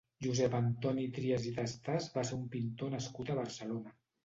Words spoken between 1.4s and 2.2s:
i Tastàs